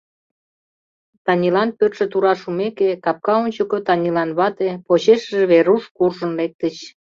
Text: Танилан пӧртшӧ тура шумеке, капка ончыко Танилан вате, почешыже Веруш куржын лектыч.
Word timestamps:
Танилан 1.25 1.69
пӧртшӧ 1.77 2.05
тура 2.11 2.33
шумеке, 2.41 2.89
капка 3.05 3.35
ончыко 3.45 3.77
Танилан 3.87 4.29
вате, 4.39 4.69
почешыже 4.85 5.43
Веруш 5.51 5.83
куржын 5.97 6.31
лектыч. 6.39 6.75